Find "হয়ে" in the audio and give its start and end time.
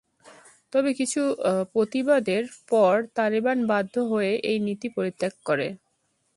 4.11-4.33